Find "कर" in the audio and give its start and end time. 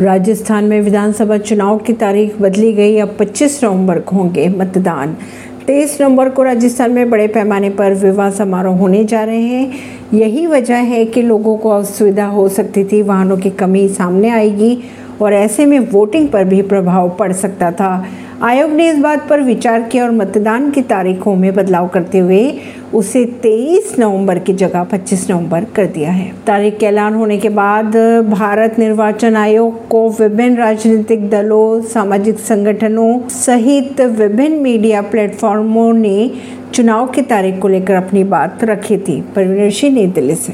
25.64-25.86